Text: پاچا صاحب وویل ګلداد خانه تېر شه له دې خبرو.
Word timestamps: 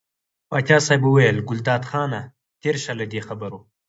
پاچا 0.49 0.77
صاحب 0.85 1.01
وویل 1.05 1.37
ګلداد 1.49 1.83
خانه 1.89 2.21
تېر 2.61 2.75
شه 2.83 2.93
له 2.99 3.05
دې 3.11 3.21
خبرو. 3.27 3.59